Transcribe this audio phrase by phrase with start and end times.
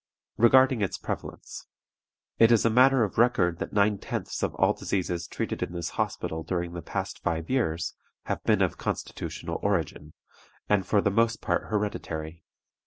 [0.37, 1.67] Regarding its prevalence.
[2.39, 5.91] It is a matter of record that nine tenths of all diseases treated in this
[5.91, 7.93] hospital during the past five years
[8.23, 10.13] have been of constitutional origin,
[10.67, 12.43] and for the most part hereditary.